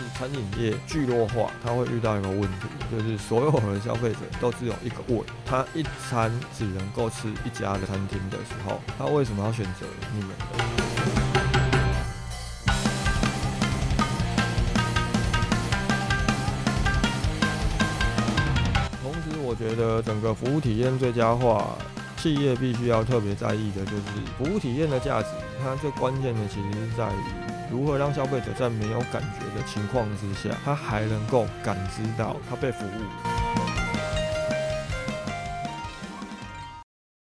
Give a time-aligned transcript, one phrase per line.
[0.00, 10.30] 是餐饮业聚落化，它会遇到一个问题，就是所有的消费者都只有一个胃，他一餐只能够吃一家的餐厅的时候，他为什么要选择你们？
[19.02, 21.76] 同时，我觉得整个服务体验最佳化。
[22.16, 24.02] 企业必须要特别在意的就是
[24.36, 25.28] 服务体验的价值，
[25.64, 27.16] 它最关键的其实是在于
[27.70, 32.88] 如何让消费者在没有感觉的情况之下，他还能够感知到他被服务。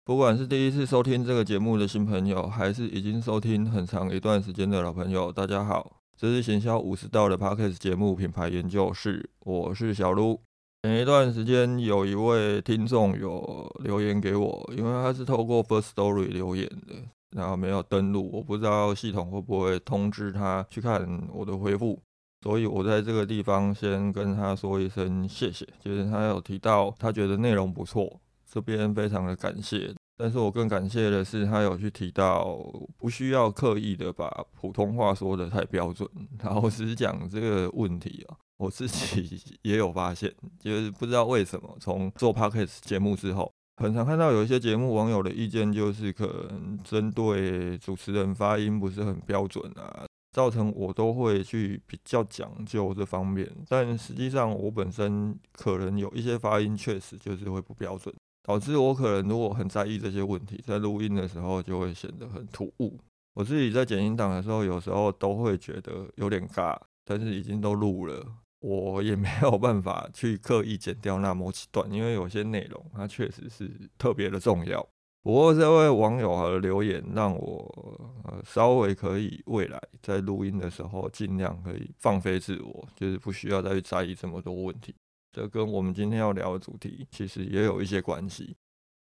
[0.04, 10.42] 不管是第一次收听这个节目的新朋友，还是已经收听很长一段时间的老朋友，大家好，这是行销五十道的 Podcast 节目品牌研究室，我是小卢。
[10.82, 16.96] 前一段时间，有一位听众有留言给我，因为他是透过 First Story 留言的，
[17.36, 22.02] 然后没有登录，我不知道系统会不会通知他去看我的回复，
[22.42, 25.68] 所以我在这个地方先跟他说一声谢谢。
[25.80, 29.94] 就是他有提到他觉得内容不错，这边非常的感谢。
[30.18, 32.58] 但是我更感谢的是，他有去提到
[32.98, 36.10] 不需要刻意的把普通话说的太标准。
[36.44, 38.36] 老实讲，这个问题啊。
[38.58, 43.50] 我自己 也有发现，就是不知道为什么，从做 podcast 节目之后，
[43.80, 53.50] 很常看到有一些节目网友的意见，就是可能针对主持人发音不是很标准啊，造成我都会去比较讲究这方面。
[53.70, 58.14] 但实际上，我本身可能有一些发音确实就是会不标准，
[58.44, 63.00] 导致我可能如果很在意这些问题，在录音的时候就会显得很突兀。
[63.34, 68.26] 我自己在剪音档的时候，有时候都会觉得有点尬，但是已经都录了。
[68.60, 74.86] 我也没有办法去刻意剪掉那某几段，因为有些内容它确实是特别的重要。
[75.22, 84.96] 不过这位网友的留言让我呃稍微可以未来在录音的时候尽量可以放飞自我，就是不需要再去在意这么多问题。
[85.32, 88.56] 这跟我们今天要聊的主题其实也有一些关系。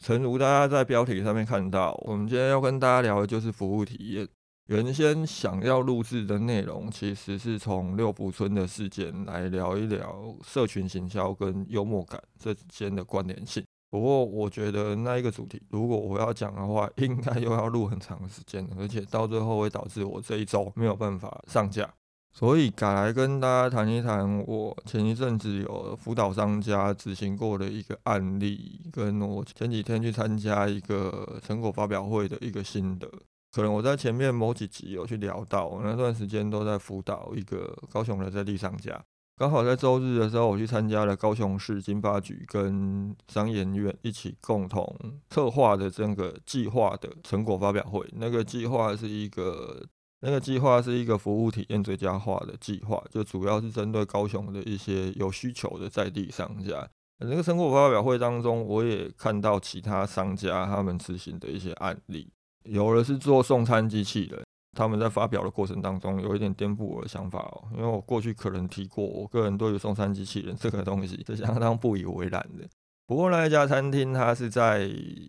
[0.05, 4.29] 诚如大家在标题上面看到，我们今天要跟大家聊的就是服务体验。
[4.69, 13.65] 原先想要录制的内容，其实是从六福村的事件来聊一聊社群行销跟幽默感这之间的关联性。
[13.91, 21.89] 不过，我觉得那一个主题，如果我要讲的话， 应该又要录很长时间，而且到最后会导致我这一周没有办法上架。
[22.31, 33.11] 所以改来跟大家谈一谈，我前一阵子有辅导商家执行过的一个案例，跟我前几天去参加一个成果发表会的一个心得。
[33.51, 39.03] 可能我在前面某几集有去聊到，我那段时间都在辅导一个高雄的在地商家，
[39.37, 44.95] 刚好在周日的时候，我去参加了高雄市经发局跟商研院一起共同
[45.31, 48.07] 策划的这个计划的成果发表会。
[48.13, 49.87] 那个计划是一个，
[50.21, 56.89] 那个计划是一个服务体验最佳化的计划，就主要是针对高雄的一些有需求的在地商家。
[57.21, 62.29] 那个成果发表会当中，我也看到其他商家他们执行的一些案例。
[62.69, 64.45] 有的是做送餐机器人，
[64.77, 72.69] 他们在发表的过程当中有一点颠覆我的想法哦，因为我过去可能提过，我个人对于送餐机器人这个东西是相当不以为然的。
[73.07, 74.87] 不过那一家餐厅它是在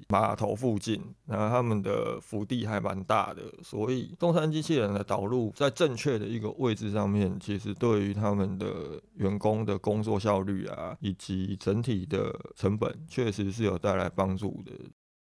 [0.10, 14.74] 码头附近，然后他们的福地还蛮大的，所以送餐机器人的导入在正确的一个位置上面，其实对于他们的员工的工作效率啊，以及整体的成本，确实是有带来帮助的。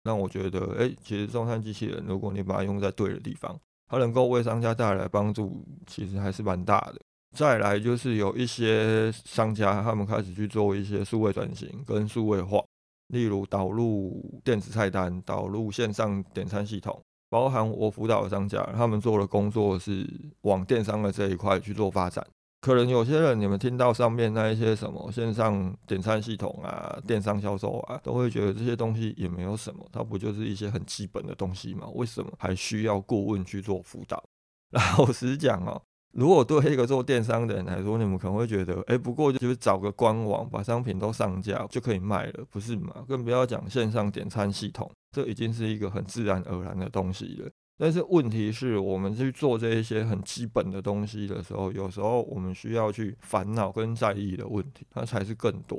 [0.05, 7.01] 让我觉得，哎，其实中餐机器人，如果你把它用在对的地方，它能够为商家带来帮助，其实还是蛮大的。
[7.37, 12.65] 再来就是有一些商家，他们开始去做一些数位转型跟数位化，
[13.09, 20.09] 例如导入电子菜单、导入线上点餐系统，包含我辅导的商家，他们做的工作是
[20.43, 22.27] 往电商的这一块去做发展。
[22.61, 31.87] 可能有些人，你们听到上面那一些什么线上点餐系统啊、电商销售啊，都会觉得这些东西也没有什么，它不就是一些很基本的东西吗？
[31.95, 34.23] 为什么还需要顾问去做辅导？
[34.71, 35.81] 老实讲哦，
[36.13, 43.05] 如果对一个做电商的人来说，你们可能会觉得，哎，不过就是找个官网把商品都上架就可以卖了，不是吗？
[43.07, 47.49] 更不要讲线上点餐系统，这已经是一个很自然而然的东西了。
[47.79, 55.79] 但是问题是我们去做这一些很基本的东西的时候，有时候我们需要去烦恼跟在意的问题，它才是更多。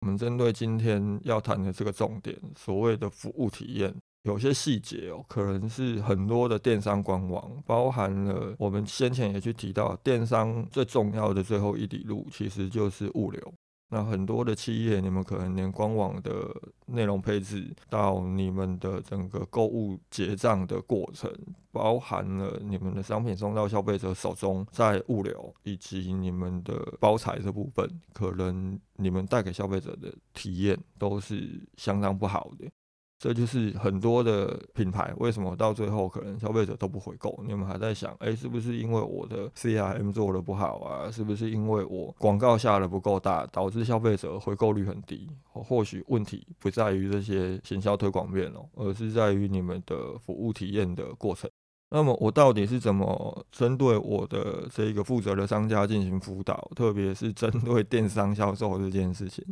[0.00, 3.92] 我们针对今天要谈的这个重点，所谓的服务体验，
[4.24, 13.54] 有些细节哦，可能是很多的电商官网，包含了我们先前也去提到，电商最重要的最后一里路，其实就是物流。
[13.90, 16.54] 那很多的企业，你们可能连官网的
[16.86, 21.32] 内容配置，到你们的整个购物结账的过程，
[21.72, 32.68] 包含了你们的商品送到消费者手中，在物流以及你们的包材这部分，可能你们带给消费者的体验都是相当不好的。
[33.18, 37.42] 这就是很多的品牌为什么到最后可能消费者都不回购？
[37.44, 41.10] 你们还在想，哎，是不是因为我的 CRM 做的不好啊？
[41.10, 45.28] 是不是因为我广告下的不够大，导致消费者回购率很低？
[45.50, 51.50] 或许问题不在于这些行销推广面哦，而是在于你们的服务体验的过程。
[51.90, 56.70] 那么我到底是怎么针对我的这个负责的商家进行辅导？
[56.76, 59.44] 特别是针对电商销售这件事情。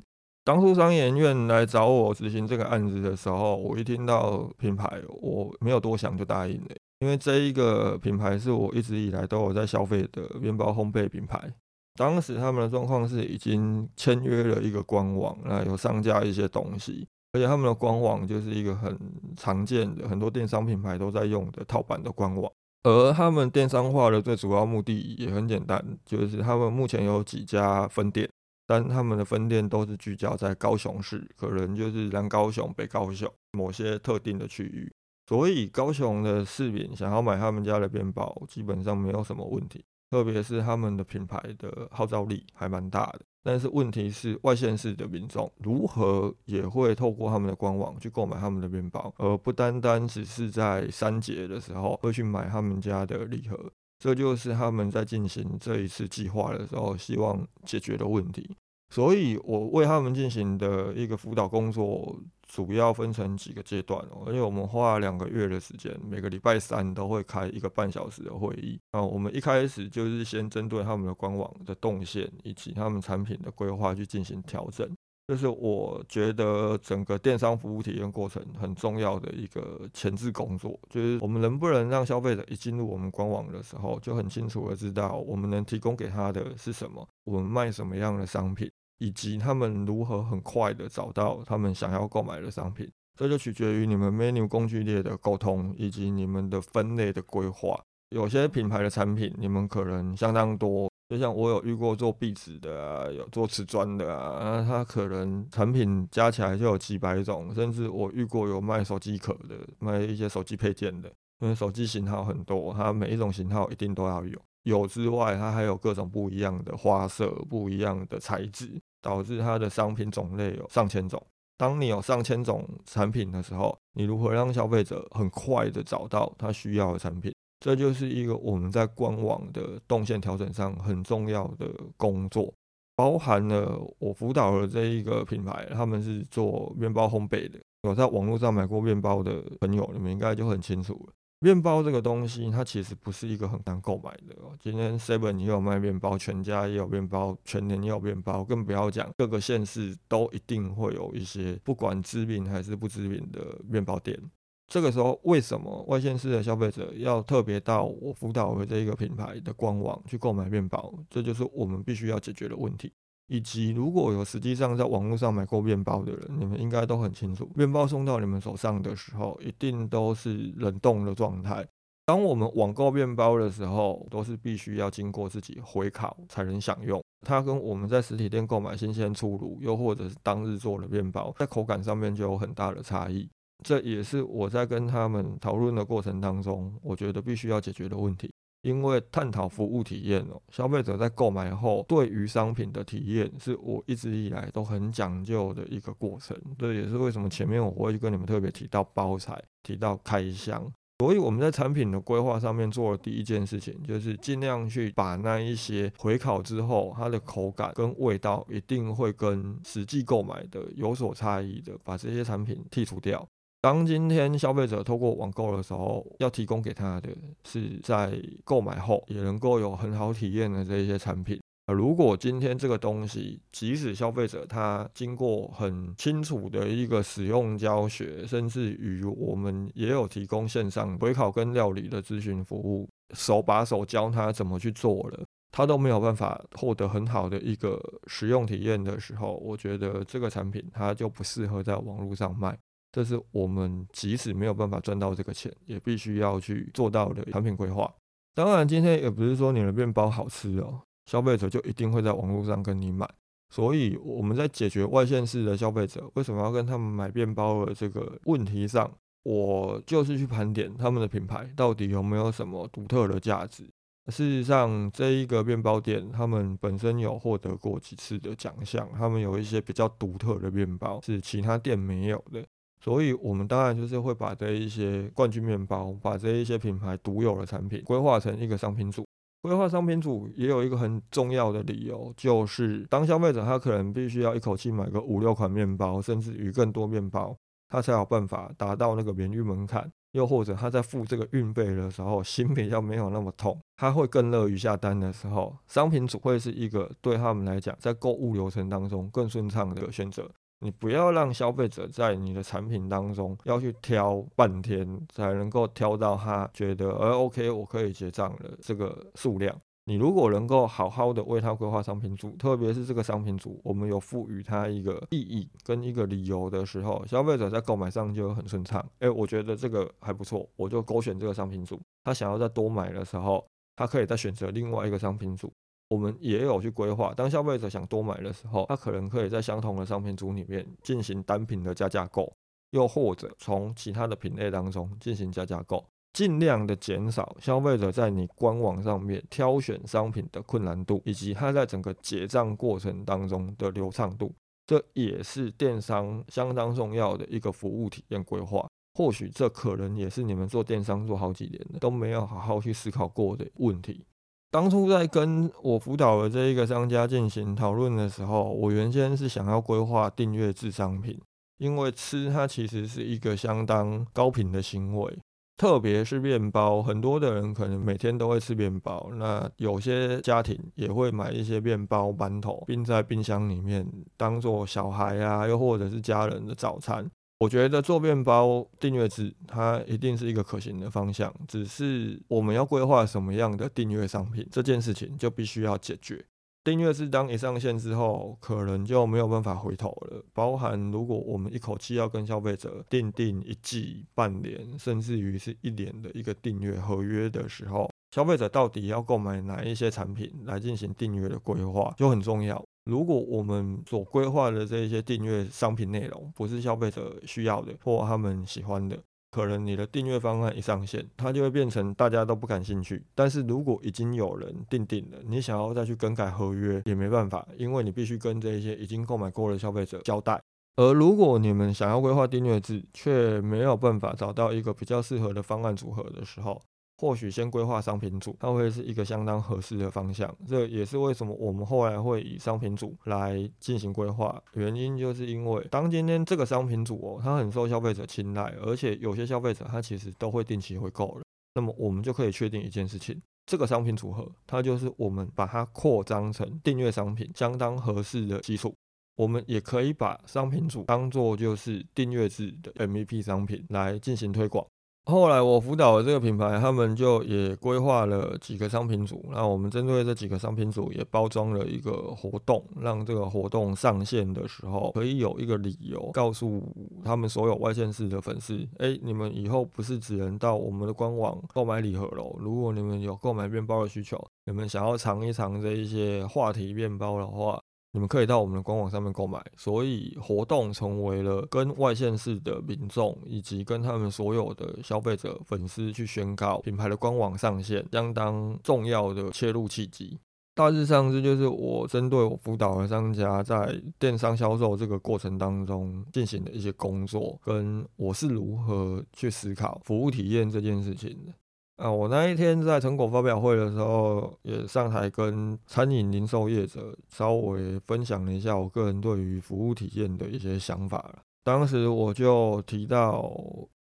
[0.47, 6.69] 当初商研院来找我执行这个案子的时候，我一听到品牌，我没有多想就答应了，
[7.01, 11.53] 因为这一个品牌是我一直以来都有在消费的面包烘焙品牌。
[11.97, 18.97] 当时他们的状况是已经签约了一个官网，那有上架一些东西，而且他们的官网就是一个很
[19.37, 22.49] 常见的，很多电商品牌都在用的套版的官网。
[22.85, 28.29] 而他们电商化的最主要目的也很简单，就是他们目前有几家分店。
[28.67, 34.93] 但他们的分店都是聚焦在高雄市，可能就是南高雄、北高雄某些特定的区域，
[35.29, 39.85] 所以高雄的市民想要买他们家的面包，基本上没有什么问题。
[40.09, 43.21] 特别是他们的品牌的号召力还蛮大的。
[43.43, 53.73] 但是问题是，外县市的民众如何也会透过他们的官网去购买他们的面包，而不单单只是在三节的时候会去买他们家的礼盒。
[53.99, 58.57] 这就是他们在进行这一次计划的时候希望解决的问题，
[58.91, 62.15] 所以我为他们进行的一个辅导工作，
[62.47, 69.03] 主要分成几个阶段哦，而且我们花了两个月的时间，每个礼拜三都会开一个半小时的会议啊。
[69.03, 74.89] 我们一开始就是先针对他们的官网的动线以及他们产品的规划去进行调整。
[75.29, 92.89] 就是我觉得整个电商服务体验过程很重要的一个前置工作，就是我们能不能让消费者一进入我们官网的时候，就很清楚的知道我们能提供给他的是什么，我们卖什么样的商品，以及他们如何很快的找到他们想要购买的商品。
[93.19, 97.77] 这就取决于你们 menu 工具列的沟通，以及你们的分类的规划。
[98.11, 100.89] 有些品牌的产品，你们可能相当多。
[101.09, 111.09] 就像我有遇过做壁纸的啊，有做瓷砖的啊，那他可能产品加起来就有几百种，甚至我遇过有卖手机壳的，卖一些手机配件的，
[111.39, 114.37] 因为手机型号很多，它每一种型号一定都要有。
[114.65, 118.69] 有之外，它还有各种不一样的花色、不一样的材质，
[119.01, 121.25] 导致它的商品种类有上千种。
[121.57, 127.33] 当你有上千种产品的时候，你如何让消费者很快的找到他需要的产品？
[127.59, 132.53] 这就是一个我们在官网的动线调整上很重要的工作，
[132.95, 137.59] 包含了我辅导的这一个品牌，他们是做面包烘焙的。
[137.83, 141.13] 有在网络上买过面包的朋友，你们应该就很清楚了。
[141.39, 144.35] 面包这个东西，它其实不是一个很难购买的。
[144.59, 154.19] 今天 Seven 也有卖面包，全家也有面包，全年也有面包，更不要讲各个县市都一定会有一些不管知名还是不知名的面包店。
[154.67, 160.93] 这个时候，为什么外县市的消费者要特别到我辅导的这一个品牌的官网去购买面包？
[161.09, 162.93] 这就是我们必须要解决的问题。
[163.29, 171.67] 以及如果有实际上在网络上买过面包的人，你们应该都很清楚，面包送到你们手上的时候，一定都是冷冻的状态。
[172.05, 177.03] 当我们网购面包的时候，都是必须要经过自己回烤才能享用。
[177.27, 183.29] 它跟我们在实体店购买新鲜出炉，又或者是当日做的面包，在口感上面就有很大的差异。
[183.65, 188.31] 这也是我在跟他们讨论的过程当中，我觉得必须要解决的问题。
[188.63, 196.37] 因为探讨服务体验哦，消费者在购买后对于商品的体验，是我一直以来都很讲究的一个过程。
[196.59, 200.69] 这也是为什么前面我会跟你们特别提到包材，提到开箱。
[200.99, 213.29] 所以我们在产品的规划上面做的第一件事情，就是尽量去把那一些回烤之后它的口感跟味道一定会跟实际购买的有所差异的，把这些产品剔除掉。
[213.67, 217.09] 当今天消费者透过网购的时候，要提供给他的
[217.45, 221.41] 是在购买后也能够有很好体验的这一些产品。
[221.75, 242.57] 如果今天这个东西，即使消费者他经过很清楚的一个使用教学，甚至于我们也有提供线上回烤跟料理的咨询服务，手把手教他怎么去做了，他都没有办法获得很好的一个使用体验的时候，我觉得这个产品它就不适合在网络上卖。
[242.97, 247.93] 这是我们即使没有办法赚到这个钱，也必须要去做到的产品规划。
[248.35, 253.07] 当然，今天也不是说你的面包好吃哦，消费者就一定会在网络上跟你买。
[253.51, 258.91] 所以我们在解决外县市的消费者为什么要跟他们买面包的这个问题上，
[259.25, 263.65] 我就是去盘点他们的品牌到底有没有什么独特的价值。
[264.07, 272.43] 事实上，这一个面包店他们本身有获得过几次的奖项，他们有一些比较独特的面包是其他店没有的。
[272.81, 279.05] 所以，我们当然就是会把这一些冠军面包，把这一些品牌独有的产品规划成一个商品组。
[279.43, 287.37] 规划商品组也有一个很重要的理由，就是当消费者他可能必须要一口气买个五六款面包，甚至于更多面包，
[287.69, 289.91] 他才有办法达到那个免运门槛。
[290.13, 300.31] 又或者他在付这个运费的时候，心比较没有那么痛，他会更乐于下单的时候，商品组会是一个对他们来讲，在购物流程当中更顺畅的选择。
[300.61, 309.55] 你不要让消费者在你的产品当中要去挑半天，才能够挑到他觉得，呃，OK，我可以结账了这个数量。
[309.89, 318.85] 你如果能够好好的为他规划商品组，特别是这个商品组，我们有赋予他一个意义跟一个理由的时候，消费者在购买上就很顺畅。
[318.99, 321.81] 哎，我觉得这个还不错，我就勾选这个商品组。
[322.03, 323.47] 他想要再多买的时候，
[323.77, 325.53] 他可以再选择另外一个商品组。
[325.89, 332.33] 我们也有去规划，当消费者想多买的时候，他可能可以在相同的商品组里面进行单品的加价购，
[332.71, 344.35] 又或者从其他的品类当中进行加价购，尽量的减少消费者在你官网上面挑选商品的困难度，以及他在整个结账过程当中的流畅度。
[344.67, 348.67] 这也是电商相当重要的一个服务体验规划。
[348.95, 354.05] 或许这可能也是你们做电商做好几年都没有好好去思考过的问题。
[354.51, 361.21] 当初在跟我辅导的这一个商家进行讨论的时候，我原先是想要规划订阅制商品，
[361.59, 365.19] 因为吃它其实是一个相当高频的行为，
[365.57, 373.87] 特别是面包，很多的人可能每天都会吃面包，那有些家庭也会买一些面包馒头，并在冰箱里面，
[374.17, 377.11] 当做小孩啊，又或者是家人的早餐。
[377.39, 381.33] 我觉得做面包订阅制，它一定是一个可行的方向。
[381.47, 386.25] 只是我们要规划什么样的订阅商品，这件事情就必须要解决。
[386.65, 390.25] 订阅制当一上线之后，可能就没有办法回头了。
[390.33, 402.65] 包含如果我们一口气要跟消费者订订一季、半年，甚至于是一年的一个订阅合约的时候，消费者到底要购买哪一些产品来进行订阅的规划，就很重要。
[402.87, 408.97] 如果我们所规划的这些订阅商品内容不是消费者需要的或他们喜欢的，
[409.33, 413.05] 可能你的订阅方案一上线，它就会变成大家都不感兴趣。
[413.15, 420.41] 但是如果已经有人订订了，你想要再去更改合约也没办法，因为你必须跟这些已经购买过的消费者交代。
[420.77, 426.63] 而如果你们想要规划订阅制，却没有办法找到一个比较适合的方案组合的时候，
[426.99, 430.35] 或许先规划商品组，它会是一个相当合适的方向。
[430.47, 441.23] 这也是为什么我们后来会以商品组来进行规划，原因就是因为当今天这个商品组哦，它很受消费者青睐，而且有些消费者他其实都会定期回购了。
[441.55, 448.75] 那么我们就可以确定一件事情，这个商品组合它就是我们把它扩张成订阅商品相当合适的基础。
[449.17, 454.67] 我们也可以把商品组当做就是订阅制的 MVP 商品来进行推广。
[455.09, 466.61] 后来我辅导的这个品牌，他们就也规划了几个商品组，那我们针对这几个商品组也包装了一个活动，让这个活动上线的时候可以有一个理由告诉
[467.05, 477.63] 他们所有外线市的粉丝，哎，你们以后不是只能到我们的官网购买礼盒喽，如果你们有购买面包的需求，你们想要尝一尝这一些话题面包的话。
[477.97, 490.19] 你们可以到我们的官网上面购买，所以活动成为了跟外县市的民众以及跟他们所有的消费者粉丝去宣告品牌的官网上线相当重要的切入契机。
[490.55, 501.33] 大致上，这就是我针对我辅导的商家在电商销售这个过程当中进行的一些工作，跟我是如何去思考服务体验这件事情的。
[501.77, 511.19] 啊，我那一天在成果发表会的时候，也上台跟餐饮零售业者稍微分享了一下我个人对于服务体验的一些想法了。
[511.45, 513.31] 当时我就提到，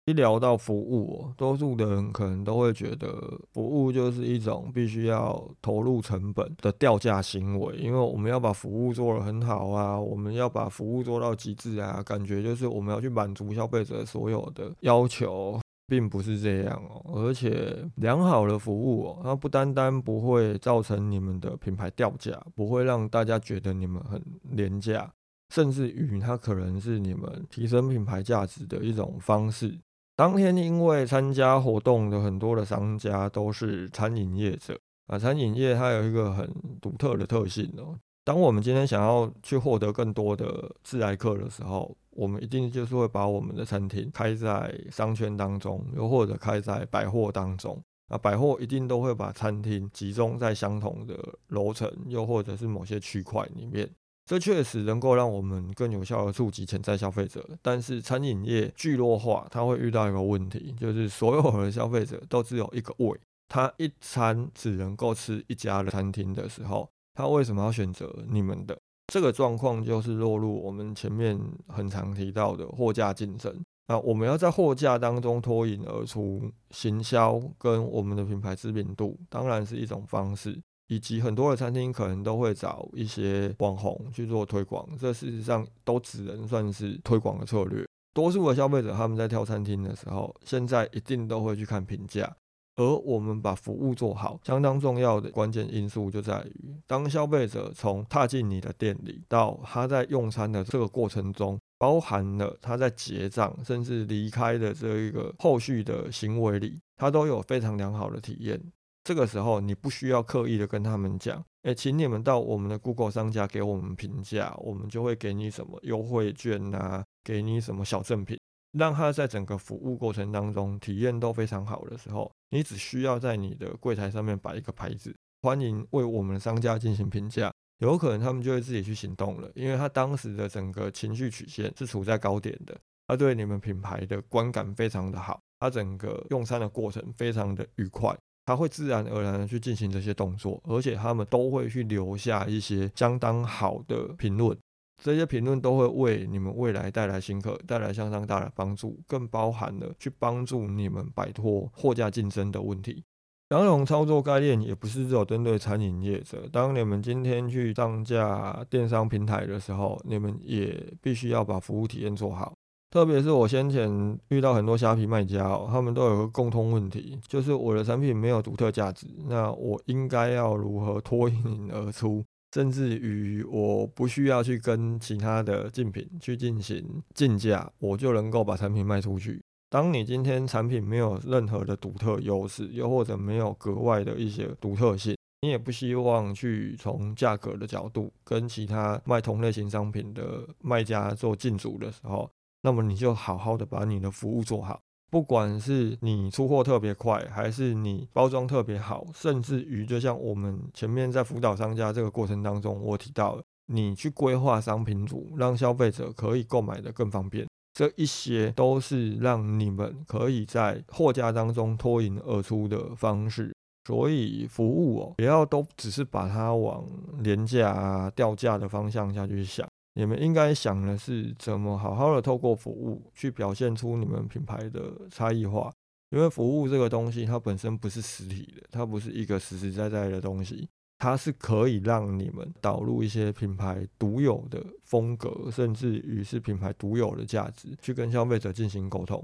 [0.05, 3.11] 一聊到服务，多数的人可能都会觉得
[3.51, 15.59] 服务就是一种必须要投入成本的掉价行为，因为我们要把服务做得很好啊，我们要把服务做到极致啊，感觉就是我们要去满足消费者所有的要求。
[15.89, 25.11] 并不是这样哦，而且良好的服务哦，它不单单不会造成你们的品牌掉价，不会让大家觉得你们很廉价，
[25.49, 29.75] 甚至于它可能是你们提升品牌价值的一种方式。
[30.15, 36.47] 当天因为参加活动的很多的商家都是餐饮业者啊，餐饮业它有一个很
[36.79, 47.81] 独特的特性哦，当我们今天想要去获得更多的自来客的时候，我们一定就是会把我们的餐厅开在商圈当中，又或者开在百货当中。
[48.09, 51.15] 啊，百货一定都会把餐厅集中在相同的
[51.49, 53.87] 楼层，又或者是某些区块里面。
[54.25, 57.47] 这确实能够让我们更有效的触及潜在消费者。
[57.61, 68.79] 但是餐饮业聚落化，它会遇到一个问题，就是所有的消费者都只有一个胃，他一餐只能够吃一家的餐厅的时候，他为什么要选择你们的？
[69.07, 73.53] 这个状况就是落入我们前面很常提到的货架竞争。
[73.89, 80.57] 那我们要在货架当中脱颖而出，行销跟我们的品牌知名度，当然是一种方式。
[80.87, 87.85] 以及很多的餐厅可能都会找一些网红去做推广，这事实上都只能算是推广的策略。
[88.13, 92.33] 多数的消费者他们在挑餐厅的时候，现在一定都会去看评价。
[92.79, 108.57] 而我们把服务做好，相当重要的关键因素就在于，当消费者从踏进你的店里到他在用餐的这个过程中，包含了他在结账甚至离开的这一个后续的行为里，他都有非常良好的体验。
[109.03, 118.39] 这个时候，你不需要刻意的跟他们讲，哎，请你们到我们的 Google 商家给我们评价，我们就会给你什么优惠券啊，给你什么小赠品，
[118.71, 138.15] 让他在整个服务过程当中体验都非常好的时候，你只需要在你的柜台上面摆一个牌子，欢迎为我们商家进行评价，有可能他们就会自己去行动了，因为他当时的整个情绪曲线是处在高点的，他对你们品牌的观感非常的好，他整个用餐的过程非常的愉快。
[138.45, 144.57] 他会自然而然的去进行这些动作，而且他们都会去留下一些相当好的评论，
[145.01, 153.03] 这些评论都会为你们未来带来新客，带来相当大的帮助，更包含了去帮助你们摆脱货架竞争的问题。
[153.49, 162.53] 两种操作概念也不是只有针对餐饮业者，当你们今天去上架电商平台的时候，你们也必须要把服务体验做好。
[162.91, 179.41] 特别是我先前遇到很多虾皮卖家哦，他们都有个共通问题，就是我的产品没有独特价值，那我应该要如何脱颖而出，甚至于我不需要去跟其他的竞品去进行竞价，我就能够把产品卖出去。
[179.69, 192.29] 当你今天产品没有任何的独特优势，又或者没有格外的一些独特性，你也不希望去从价格的角度跟其他卖同类型商品的卖家做竞逐的时候。
[192.61, 213.51] 那么你就好好的把你的服务做好，不管是你出货特别快，还是你包装特别好，甚至于就像我们前面在辅导商家这个过程当中，我提到了你去规划商品组，让消费者可以购买的更方便，这一些都是让你们可以在货架当中脱颖而出的方式。
[213.87, 216.85] 所以服务哦，不要都只是把它往
[217.21, 219.67] 廉价啊、掉价的方向下去想。
[219.95, 225.71] 你们应该想的是怎么好好的透过服务去表现出你们品牌的差异化，
[226.11, 239.23] 因为服务这个东西它本身不是实体的，它不是一个实实在在的东西，它是可以让你们导入一些品牌独有的风格，甚至于是品牌独有的价值，去跟消费者进行沟通。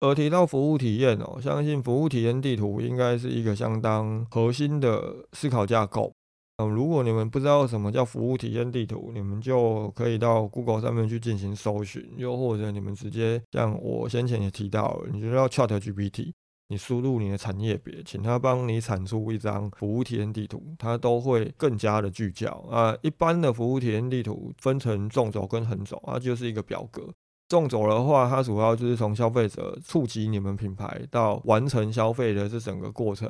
[0.00, 6.12] 而提到服务体验哦，相信服务体验地图应该是一个相当核心的思考架构。
[6.58, 16.32] 嗯如果你们不知道什么叫服务体验地图，你们就可以到 Google 上面去进行搜寻，又或者你们直接像我先前也提到，你就要 Chat GPT，
[16.68, 22.96] 你输入你的产业别，请他帮你产出一张服务体验地图，它都会更加的聚焦啊。
[23.02, 27.02] 一般的服务体验地图分成纵轴跟横轴，它就是一个表格。
[27.48, 33.28] 纵轴的话，它主要就是从消费者触及你们品牌到完成消费的这整个过程。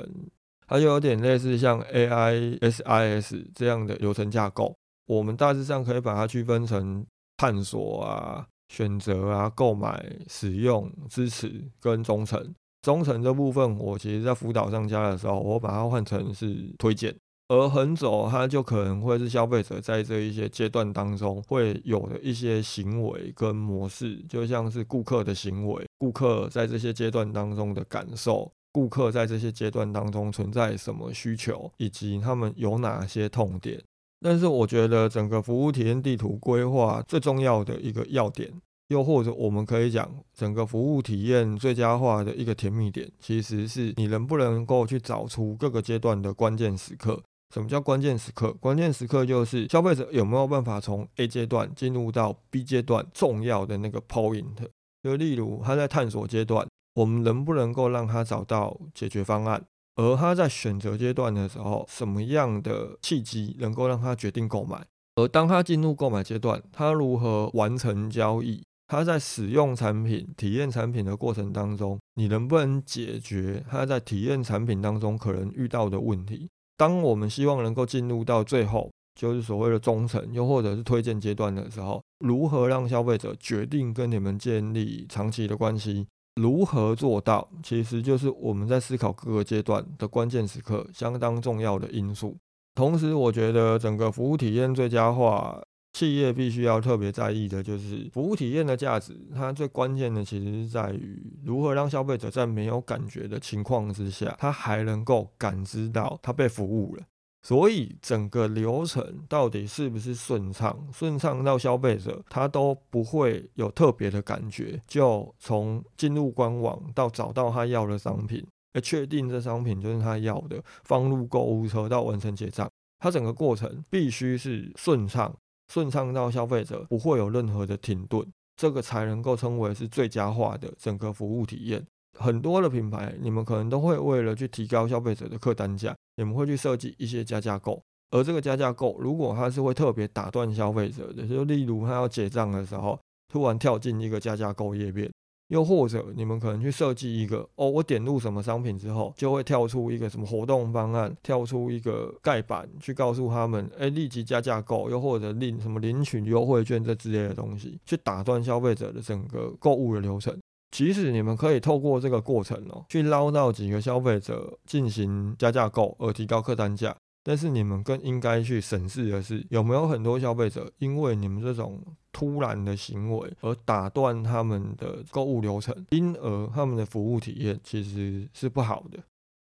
[0.67, 4.75] 它就有点类似像 AISIS 这样的流程架构，
[5.07, 7.05] 我们大致上可以把它区分成
[7.37, 12.53] 探索啊、选择啊、购买、使用、支持跟忠诚。
[12.81, 17.15] 忠诚这部分，我其实在辅导上家的时候，我把它换成是推荐。
[17.49, 28.51] 而横轴它就可能会是消费者在这一些阶段当中会有的一些行为跟模式，就像是顾客的行为，顾客在这些阶段当中的感受。
[28.73, 33.79] 顾客在这些阶段当中存在什么需求，以及他们有哪些痛点？
[34.19, 38.51] 但是我觉得整个服务体验地图规划最重要的一个要点，
[38.87, 47.21] 又或者我们可以讲整个服务体验最佳化的一个甜蜜点，其实是你能不能够去找出各个阶段的关键时刻。
[47.53, 48.51] 什么叫关键时刻？
[48.53, 54.55] 关键时刻就是消费者有没有办法从 A 阶段进入到 B 阶段重要的那个 point。
[55.03, 56.65] 就例如他在探索阶段。
[56.95, 59.63] 我们能不能够让他找到解决方案？
[59.95, 64.85] 而他在选择阶段的时候，什么样的契机能够让他决定购买？
[65.15, 68.63] 而当他进入购买阶段，他如何完成交易？
[68.87, 76.49] 他在使用产品、体验产品的过程当中，你能不能解决他在体验产品当中可能遇到的问题？
[76.77, 86.07] 当我们希望能够进入到最后，就是所谓的忠诚，又或者是推荐阶段的时候，如何让消费者决定跟你们建立长期的关系？
[86.35, 87.47] 如何做到？
[87.61, 92.37] 其实就是我们在思考各个阶段的关键时刻，相当重要的因素。
[92.75, 95.61] 同时，我觉得整个服务体验最佳化，
[95.93, 99.15] 企业必须要特别在意的就是服务体验的价值。
[99.35, 107.03] 它最关键的其实是在于如何让消费者在没有感觉的情况之下，他还能够感知到他被服务了。
[107.43, 110.87] 所以整个流程到底是不是顺畅？
[110.93, 125.35] 顺畅到消费者他都不会有特别的感觉，就从进入官网到找到他要的商品，而确定这商品就是他要的，放入购物车到完成结账，它整个过程必须是顺畅，
[125.67, 128.25] 顺畅到消费者不会有任何的停顿，
[128.55, 131.85] 这个才能够称为是最佳化的整个服务体验。
[132.19, 137.81] 很多的品牌，你们可能都会为了去提高消费者的客单价，你们会去设计一些加价购。
[138.11, 142.99] 而这个加价购，如果它是会特别打断消费者的，就例如他要结账的时候，
[143.31, 145.11] 突然跳进一个加价购页面，
[145.47, 160.37] 又或者你们可能去设计一个，哦，我点入什么商品之后，就会跳出一个什么活动方案，跳出一个盖板，去告诉他们，哎，立即加价购，又或者领什么领取优惠券这之类的东西，去打断消费者的整个购物的流程。
[160.73, 171.79] 即使你们可以透过这个过程哦，去捞到几个消费者进行加价购而提高客单价，但是你们更应该去审视的是，有没有很多消费者因为你们这种
[172.11, 178.97] 突然的行为而打断他们的购物流程，因而他们的服务体验其实是不好的。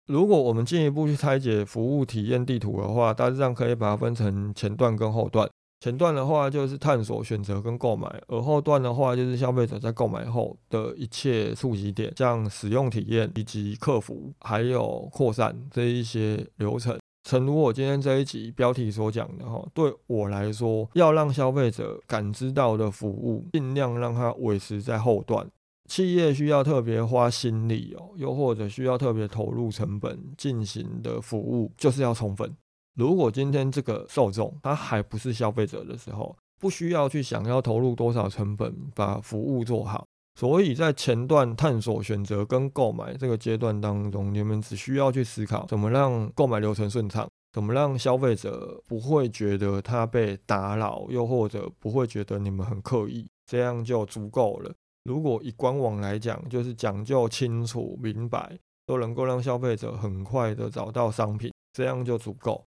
[0.08, 5.50] 如果我们进一步去拆解服务体验地图的话，大致上可以把它分成前段跟后段。
[5.80, 16.98] 前段的话就是探索、选择跟购买，而后段的话就是消费者在购买后的一切触及点，像使用体验以及客服，还有扩散这一些流程。
[17.30, 25.46] 诚如我今天这一集标题所讲的哈，对我来说，要让消费者感知到的服务，尽量让它维持在后段。
[25.90, 32.56] 企业需要特别花心力哦，又或者需要特别投入成本进行的服务，就是要充分。
[32.98, 40.04] 如果今天这个受众他还不是消费者的时候，不需要去想要投入多少成本把服务做好。
[40.34, 54.74] 所以在前段探索、选择跟购买这个阶段当中，你们只需要去思考怎么让购买流程顺畅，怎么让消费者不会觉得他被打扰，又或者不会觉得你们很刻意，这样就足够了。
[55.04, 58.58] 如果以官网来讲，就是讲究清楚明白，
[58.88, 62.64] 都能够让消费者很快的找到商品，这样就足够。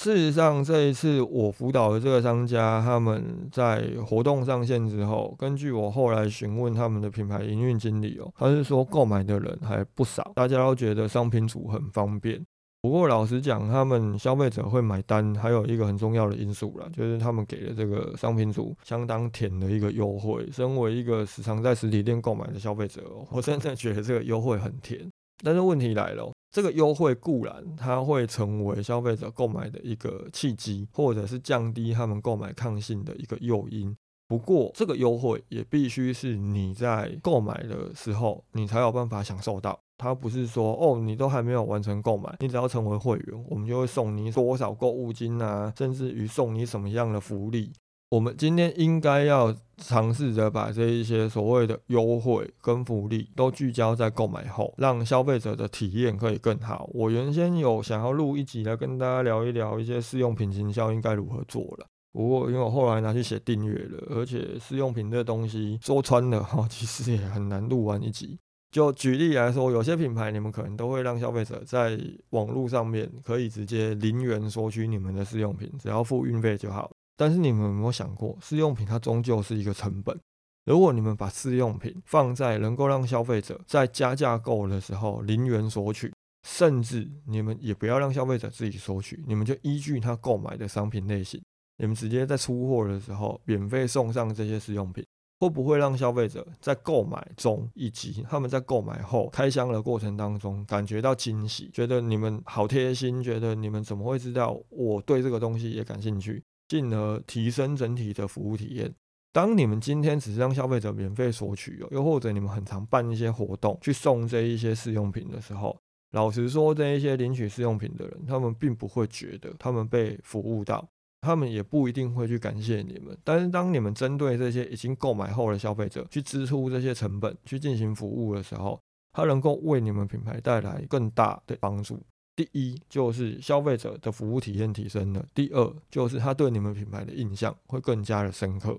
[0.00, 12.44] 事实上，这一次我辅导的这个商家，他们在活动上线之后，根据我后来询问他们的品牌营运经理哦，他是说购买的人还不少，大家都觉得商品组很方便。
[12.80, 20.48] 不过老实讲，他们消费者会买单，还有一个很重要的因素啦，就是他们给的这个商品组相当甜的一个优惠。
[20.50, 24.98] 身为一个时常在实体店购买的消费者，我真的觉得这个优惠很甜。
[25.44, 26.31] 但是问题来了。
[26.52, 33.96] 这个优惠固然它会成为消费者购买的一个契机，或者是降低他们购买抗性的一个诱因。
[34.28, 39.78] 不过，这个优惠也必须是你在购买的时候，你才有办法享受到。
[39.98, 47.72] 它不是说哦，你都还没有完成购买，你只要成为会员，我们就会送你多少购物金啊，甚至于送你什么样的福利。
[48.12, 56.90] 我们今天应该要尝试着把这一些所谓的优惠跟福利都聚焦在购买后，让消费者的体验可以更好。
[56.92, 68.38] 我原先有想要录一集来跟大家聊一聊一些试用品行销应该如何做了，不过因为我后来拿去写订阅了，而且试用品这东西说穿了哈，其实也很难录完一集。
[68.72, 71.98] 就举例来说，有些品牌你们可能都会让消费者在
[72.30, 76.91] 网络上面可以直接零元索取你们的试用品，只要付运费就好。
[77.16, 80.18] 但是你们有没有想过，试用品它终究是一个成本。
[80.64, 86.12] 如果你们把试用品放在能够让消费者在加价购的时候零元索取，
[86.48, 91.42] 甚至你们也不要让消费者自己索取，你们就依据他购买的商品类型，
[91.78, 95.04] 你们直接在出货的时候免费送上这些试用品，
[95.40, 106.40] 会不会让消费者在购买中以及他们在购买后开箱的过程当中感觉到惊喜，觉得你们好贴心，觉得你们怎么会知道我对这个东西也感兴趣？
[106.72, 108.90] 进而提升整体的服务体验。
[109.30, 115.78] 当你们今天只是让消费者免费索取，又或者你们很常办一些活动去送这一些试用品的时候，
[116.12, 120.88] 老实说，这一些领取试用品的人，他们并不会觉得他们被服务到。
[121.20, 123.16] 他们也不一定会去感谢你们。
[123.22, 128.80] 但是当你们针对这些已经购买后的消费者去支出这些成本去进行服务的时候，
[129.12, 132.02] 它能够为你们品牌带来更大的帮助。
[132.34, 138.78] 第一就是消费者的服务体验提升了，第二就是他对你们品牌的印象会更加的深刻。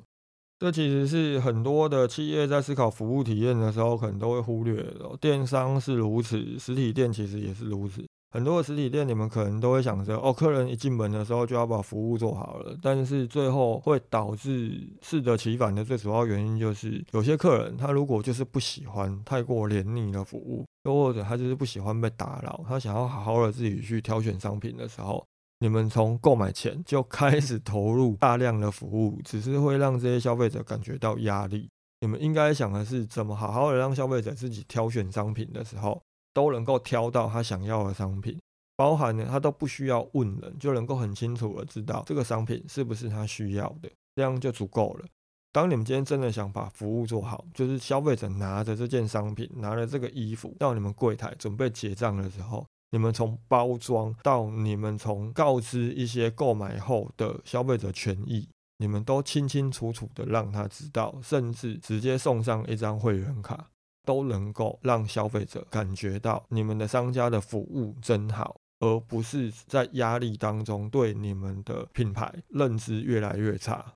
[0.60, 5.18] 这其实是很多的企业在思考服务体验的时候，可能都会忽略的。
[5.20, 8.06] 电商是如此，实体店其实也是如此。
[8.34, 12.76] 很多的实体店，你们可能都会想着，哦，客人一进门的时候就要把服务做好了。
[12.82, 25.24] 但是最后会导致适得其反的最主要原因，就是有些客人他如果就是不喜欢太过黏腻的服务，又或者他就是不喜欢被打扰，他想要好好的自己去挑选商品的时候，
[25.60, 31.69] 你们从购买前就开始投入大量的服务，只是会让这些消费者感觉到压力。
[32.02, 36.02] 你们应该想的是，怎么好好的让消费者自己挑选商品的时候。
[36.34, 38.39] 都能够挑到他想要的商品，
[38.76, 45.06] 包含呢，他都不需要问人，就能够很清楚的知道这个商品是不是他需要的，这样就足够了。
[45.52, 63.69] 当你们今天真的想把服务做好，就是消费者拿着这件商品，拿着这个衣服到你们柜台准备结账的时候，你们从包装到你们从告知一些购买后的消费者权益，你们都清清楚楚的让他知道，甚至直接送上一张会员卡。
[64.06, 73.94] 都能够让消费者感觉到你们的商家的服务真好，而不是在压力当中对你们的品牌认知越来越差。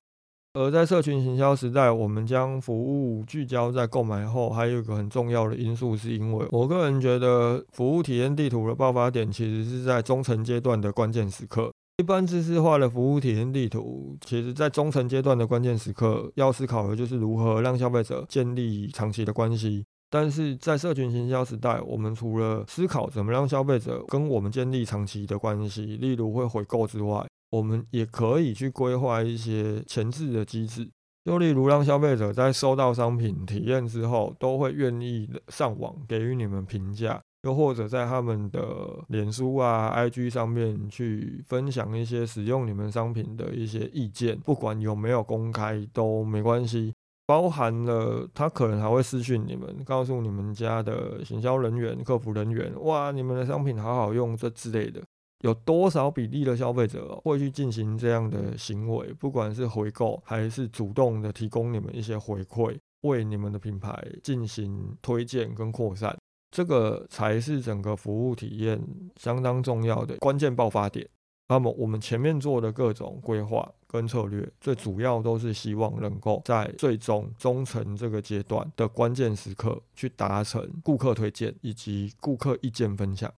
[0.54, 11.70] 而在社群行销时代，我们将服务聚焦在购买后，还有一个很重要的因素，是因为我个人觉得服务体验地图的爆发点其实是在中层阶段的关键时刻。
[11.98, 19.84] 一般知识化的服务体验地图，其实在中层阶段的关键时刻，要思考的就是如何让消费者建立长期的关系。
[20.10, 30.88] 但是在社群行销时代，我们除了思考怎么让消费者跟我们建立长期的关系，例如会回购之外，我们也可以去规划一些前置的机制，
[31.24, 38.60] 就例如让消费者在收到商品体验之后，都会愿意上网给予你们评价，又或者在他们的
[39.08, 46.94] 脸书啊、IG 上面去分享一些使用你们商品的一些意见，不管有没有公开都没关系。
[47.28, 55.02] 包含了他可能还会私讯你们，告诉你们家的行销人员、客服人员，哇，你们的商品好好用，这之类的。
[55.42, 59.12] 有多少比例的消费者会去进行这样的行为？
[59.12, 66.16] 不管是回购还是主动的提供你们一些回馈，为你们的品牌进行推荐跟扩散，
[66.50, 68.82] 这个才是整个服务体验
[69.16, 71.06] 相当重要的关键爆发点。
[71.50, 83.32] 那么我们前面做的各种规划跟策略，最主要都是希望能够在最终忠诚这个阶段的关键时刻，去达成顾客推荐以及顾客意见分享。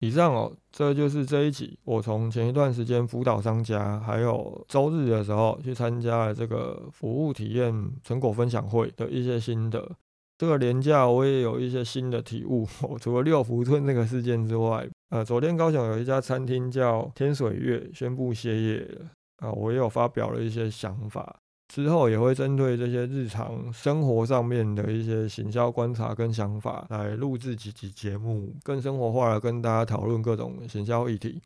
[0.00, 9.90] 以上哦，这就是这一集我从前一段时间辅导商家，还有周日的时候去参加了这个服务体验成果分享会的一些心得。
[10.38, 12.68] 这个廉价我也有一些新的体悟，
[13.00, 14.86] 除了六福村那个事件之外。
[15.08, 19.06] 呃，昨天高雄有一家餐厅叫天水月宣布歇业了
[19.38, 31.40] 啊，我也有发表了一些想法，之后也会针对这些日常生活上面的一些行销观察跟想法来录制几集节目，更生活化的跟大家讨论各种行销议题。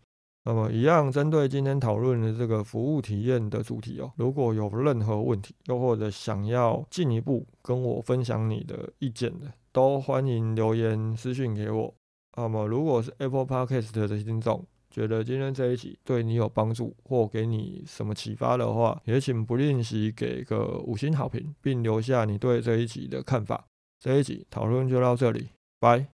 [0.45, 11.93] 那么，一样针对今天讨论的这个服务体验的主题哦，如果有任何问题，又或者想要进一步跟我分享你的意见的，都欢迎留言私讯给我。
[12.39, 23.65] 那么，如果是 Apple Podcast 的听众，觉得今天这一集对你有帮助或给你什么启发的话，也请不吝惜给个五星好评，并留下你对这一集的看法。
[24.01, 25.49] 这一集讨论就到这里，
[25.79, 26.09] 拜。